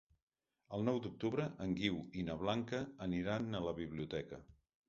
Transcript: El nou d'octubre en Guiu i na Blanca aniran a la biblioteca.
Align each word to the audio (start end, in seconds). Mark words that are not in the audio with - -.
El 0.77 0.85
nou 0.87 0.97
d'octubre 1.03 1.45
en 1.67 1.77
Guiu 1.81 2.01
i 2.21 2.25
na 2.31 2.39
Blanca 2.47 2.83
aniran 3.09 3.61
a 3.61 3.63
la 3.67 3.79
biblioteca. 3.83 4.43